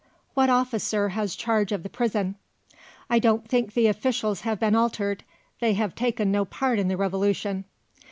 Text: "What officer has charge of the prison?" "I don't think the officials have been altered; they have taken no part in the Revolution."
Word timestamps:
"What 0.33 0.49
officer 0.49 1.09
has 1.09 1.35
charge 1.35 1.71
of 1.71 1.83
the 1.83 1.87
prison?" 1.89 2.33
"I 3.07 3.19
don't 3.19 3.47
think 3.47 3.75
the 3.75 3.85
officials 3.85 4.41
have 4.41 4.59
been 4.59 4.73
altered; 4.75 5.23
they 5.59 5.73
have 5.75 5.93
taken 5.93 6.31
no 6.31 6.43
part 6.43 6.79
in 6.79 6.87
the 6.87 6.97
Revolution." 6.97 7.65